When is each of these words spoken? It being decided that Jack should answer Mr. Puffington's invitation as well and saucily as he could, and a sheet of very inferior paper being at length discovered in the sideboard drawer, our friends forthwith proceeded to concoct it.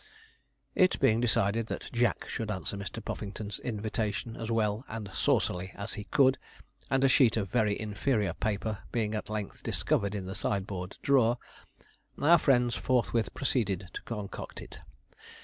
It 0.73 0.99
being 0.99 1.21
decided 1.21 1.67
that 1.67 1.91
Jack 1.93 2.27
should 2.27 2.49
answer 2.49 2.75
Mr. 2.75 3.05
Puffington's 3.05 3.59
invitation 3.59 4.35
as 4.35 4.49
well 4.49 4.83
and 4.89 5.07
saucily 5.13 5.73
as 5.75 5.93
he 5.93 6.05
could, 6.05 6.39
and 6.89 7.03
a 7.03 7.07
sheet 7.07 7.37
of 7.37 7.49
very 7.51 7.79
inferior 7.79 8.33
paper 8.33 8.79
being 8.91 9.13
at 9.13 9.29
length 9.29 9.61
discovered 9.61 10.15
in 10.15 10.25
the 10.25 10.33
sideboard 10.33 10.97
drawer, 11.03 11.37
our 12.19 12.39
friends 12.39 12.73
forthwith 12.73 13.31
proceeded 13.35 13.89
to 13.93 14.01
concoct 14.01 14.59
it. 14.59 14.79